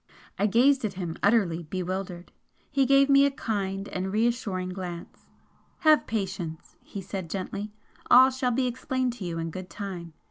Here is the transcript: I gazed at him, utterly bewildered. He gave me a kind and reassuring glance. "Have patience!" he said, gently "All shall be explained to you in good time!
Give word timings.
I 0.39 0.47
gazed 0.47 0.83
at 0.83 0.95
him, 0.95 1.15
utterly 1.21 1.61
bewildered. 1.61 2.31
He 2.71 2.87
gave 2.87 3.07
me 3.07 3.23
a 3.23 3.29
kind 3.29 3.87
and 3.89 4.11
reassuring 4.11 4.69
glance. 4.69 5.27
"Have 5.81 6.07
patience!" 6.07 6.75
he 6.81 7.01
said, 7.01 7.29
gently 7.29 7.71
"All 8.09 8.31
shall 8.31 8.49
be 8.49 8.65
explained 8.65 9.13
to 9.17 9.25
you 9.25 9.37
in 9.37 9.51
good 9.51 9.69
time! 9.69 10.13